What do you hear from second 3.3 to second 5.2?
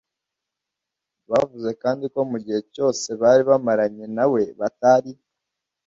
bamaranye nawe batari